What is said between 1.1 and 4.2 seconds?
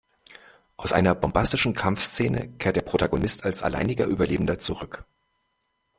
bombastischen Kampfszene kehrt der Protagonist als alleiniger